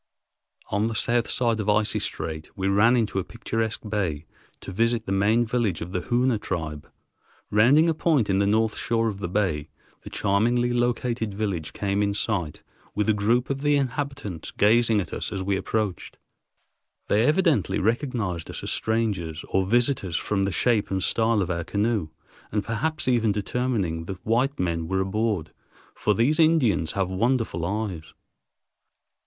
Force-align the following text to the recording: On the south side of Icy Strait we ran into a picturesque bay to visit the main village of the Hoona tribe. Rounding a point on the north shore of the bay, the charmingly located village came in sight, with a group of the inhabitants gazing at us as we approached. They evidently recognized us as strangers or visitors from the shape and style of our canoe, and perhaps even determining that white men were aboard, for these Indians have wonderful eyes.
On 0.71 0.87
the 0.87 0.95
south 0.95 1.29
side 1.29 1.59
of 1.59 1.69
Icy 1.69 1.99
Strait 1.99 2.49
we 2.57 2.67
ran 2.67 2.95
into 2.97 3.19
a 3.19 3.23
picturesque 3.23 3.87
bay 3.87 4.25
to 4.61 4.71
visit 4.71 5.05
the 5.05 5.11
main 5.11 5.45
village 5.45 5.79
of 5.79 5.91
the 5.91 6.01
Hoona 6.01 6.39
tribe. 6.41 6.91
Rounding 7.51 7.87
a 7.87 7.93
point 7.93 8.27
on 8.27 8.39
the 8.39 8.47
north 8.47 8.75
shore 8.75 9.09
of 9.09 9.19
the 9.19 9.29
bay, 9.29 9.69
the 10.01 10.09
charmingly 10.09 10.73
located 10.73 11.35
village 11.35 11.71
came 11.73 12.01
in 12.01 12.15
sight, 12.15 12.63
with 12.95 13.09
a 13.09 13.13
group 13.13 13.51
of 13.51 13.61
the 13.61 13.75
inhabitants 13.75 14.49
gazing 14.49 14.99
at 14.99 15.13
us 15.13 15.31
as 15.31 15.43
we 15.43 15.55
approached. 15.55 16.17
They 17.07 17.23
evidently 17.23 17.77
recognized 17.77 18.49
us 18.49 18.63
as 18.63 18.71
strangers 18.71 19.43
or 19.49 19.67
visitors 19.67 20.17
from 20.17 20.45
the 20.45 20.51
shape 20.51 20.89
and 20.89 21.03
style 21.03 21.43
of 21.43 21.51
our 21.51 21.63
canoe, 21.63 22.09
and 22.51 22.63
perhaps 22.63 23.07
even 23.07 23.31
determining 23.31 24.05
that 24.05 24.25
white 24.25 24.59
men 24.59 24.87
were 24.87 25.01
aboard, 25.01 25.51
for 25.93 26.15
these 26.15 26.39
Indians 26.39 26.93
have 26.93 27.07
wonderful 27.07 27.63
eyes. 27.65 28.13